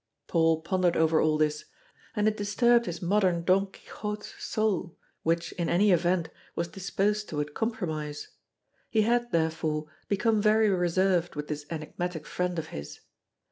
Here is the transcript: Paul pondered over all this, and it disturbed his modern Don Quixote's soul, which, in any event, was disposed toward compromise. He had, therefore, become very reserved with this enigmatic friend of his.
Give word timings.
Paul 0.25 0.61
pondered 0.63 0.97
over 0.97 1.21
all 1.21 1.37
this, 1.37 1.65
and 2.15 2.27
it 2.27 2.35
disturbed 2.35 2.87
his 2.87 3.03
modern 3.03 3.43
Don 3.43 3.67
Quixote's 3.71 4.33
soul, 4.43 4.97
which, 5.21 5.51
in 5.51 5.69
any 5.69 5.91
event, 5.91 6.29
was 6.55 6.69
disposed 6.69 7.29
toward 7.29 7.53
compromise. 7.53 8.29
He 8.89 9.03
had, 9.03 9.31
therefore, 9.31 9.85
become 10.07 10.41
very 10.41 10.71
reserved 10.71 11.35
with 11.35 11.49
this 11.49 11.67
enigmatic 11.69 12.25
friend 12.25 12.57
of 12.57 12.69
his. 12.69 13.01